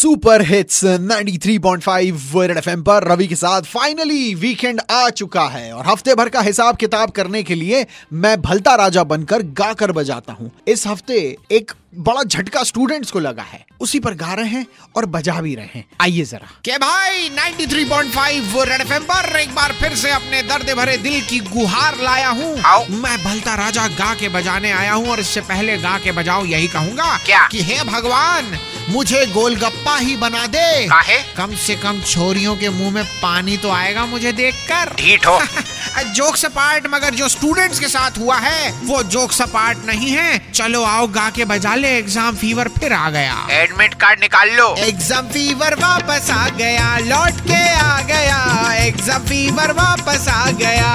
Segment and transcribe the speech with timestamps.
[0.00, 5.86] Super hits 93.5 red FM पर रवि के साथ फाइनली वीकेंड आ चुका है। और
[5.86, 10.50] हफ़्ते भर का हिसाब किताब करने के लिए मैं भलता राजा बनकर गाकर बजाता हूँ।
[10.68, 14.66] इस हफ़्ते एक बड़ा झटका स्टूडेंट्स को लगा है। उसी पर गा रहे हैं
[14.96, 19.72] और बजा भी रहे हैं। आइए जरा। के भाई 93.5 रेड एफएम पर एक बार
[19.72, 22.54] फिर से अपने दर्द भरे दिल की गुहार लाया हूँ।
[22.90, 26.68] मैं भलता राजा गा के बजाने आया हूँ और इससे पहले गा के बजाओ यही
[26.68, 27.46] कहूँगा क्या?
[27.46, 31.18] कि हे भगवान मुझे गोलगप्पा ही बना दे। काहे?
[31.36, 35.26] कम से कम छोरियों के मुँह में पानी तो आएगा मुझे देखकर। ढीठ
[35.98, 40.82] हो अपार्ट मगर जो स्टूडेंट्स के साथ हुआ है वो जोक्स पार्ट नहीं है। चलो
[40.84, 45.28] आओ गा के बजा ले एग्ज़ाम फीवर फिर आ गया। एडमिट कार्ड निकाल लो। एग्ज़ाम
[45.28, 50.94] फीवर वापस आ गया लौट के आ गया। एग्ज़ाम फीवर वापस आ गया।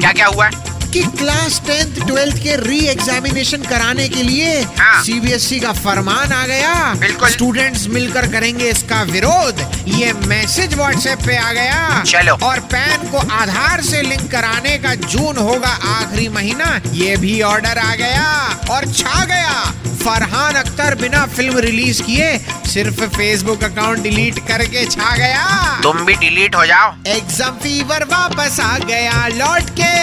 [0.00, 0.50] क्या क्या हुआ?
[0.92, 6.46] कि क्लास टेंथ ट्वेल्थ के री एग्जामिनेशन कराने के लिए हाँ। सीबीएसई का फरमान आ
[6.46, 13.08] गया। स्टूडेंट्स मिलकर करेंगे इसका विरोध। ये मैसेज व्हाट्सएप पे आ गया। चलो। और पैन
[13.10, 18.24] को आधार से लिंक कराने का जून होगा आखिरी महीना। ये भी ऑर्डर आ गया।
[18.70, 25.16] और छा गया। फरहान अख्तर बिना फ़िल्म रिलीज़ किए सिर्फ़ फेसबुक अकाउंट डिलीट करके छा
[25.16, 29.94] गया। तुम भी डिलीट हो जाओ। एग्ज़ाम फीवर वापस आ गया। लौट के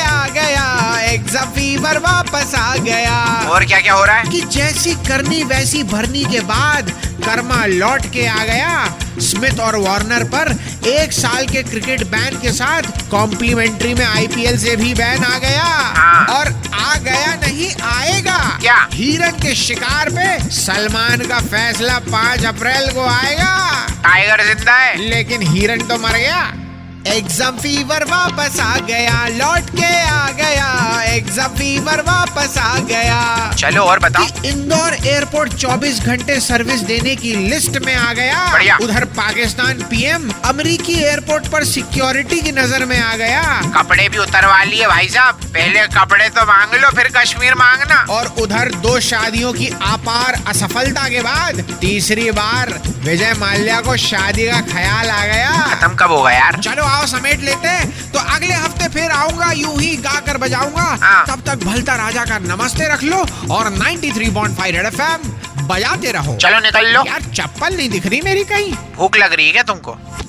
[1.34, 3.14] एग्ज़ाम फीवर वापस आ गया।
[3.50, 4.30] और क्या क्या हो रहा है?
[4.32, 6.92] कि जैसी करनी वैसी भरनी के बाद
[7.26, 10.52] कर्मा लौट के आ गया। स्मिथ और वार्नर पर
[10.88, 15.64] एक साल के क्रिकेट बैन के साथ कॉम्प्लीमेंट्री में आईपीएल से भी बैन आ गया।
[15.98, 18.78] हाँ। और आ गया नहीं आएगा। क्या?
[18.94, 23.56] हिरन के शिकार पे सलमान का फैसला पाँच अप्रैल को आएगा।
[24.04, 26.52] टाइगर ज़िंदा है। लेकिन हिरन तो मर गया।
[27.08, 33.82] एग्ज़ाम फीवर वापस आ गया लौट के आ गया। एग्ज़ाम फीवर वापस आ गया। चलो
[33.84, 39.82] और बताओ। इंदौर एयरपोर्ट 24 घंटे सर्विस देने की लिस्ट में आ गया। उधर पाकिस्तान
[39.90, 43.44] पीएम अमेरिकी एयरपोर्ट पर सिक्योरिटी की नज़र में आ गया।
[43.76, 48.34] कपड़े भी उतरवा लिए भाई साहब। पहले कपड़े तो मांग लो फिर कश्मीर मांगना। और
[48.42, 54.60] उधर दो शादियों की अपार असफलता के बाद तीसरी बार विजय माल्या को शादी का
[54.62, 56.60] ख्याल आ गया। खत्म कब होगा यार?
[56.60, 60.86] चलो आओ समेट लेते हैं। तो अगले हफ़्ते फिर आऊँगा यू ही गा कर बजाऊँगा।
[61.02, 63.18] हाँ। तब तक भलता राजा का नमस्ते रख लो
[63.52, 65.32] और 93.5 रेड एफएम
[65.68, 69.46] बजाते रहो। चलो निकल लो। यार चप्पल नहीं दिख रही मेरी कहीं। भूख लग रही
[69.48, 69.98] है क्या तुमको?